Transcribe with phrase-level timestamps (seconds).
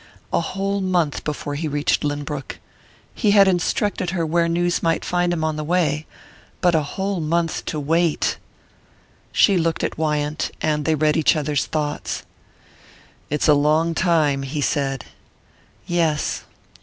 [0.33, 2.57] A whole month before he reached Lynbrook!
[3.13, 6.07] He had instructed her where news might find him on the way...
[6.59, 8.39] but a whole month to wait!
[9.31, 12.23] She looked at Wyant, and they read each other's thoughts.
[13.29, 15.05] "It's a long time," he said.
[15.85, 16.45] "Yes."